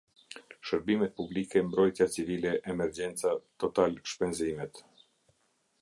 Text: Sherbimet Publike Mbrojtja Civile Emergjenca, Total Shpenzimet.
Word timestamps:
Sherbimet 0.61 1.13
Publike 1.15 1.61
Mbrojtja 1.67 2.07
Civile 2.15 2.55
Emergjenca, 2.63 3.37
Total 3.57 3.99
Shpenzimet. 4.03 4.83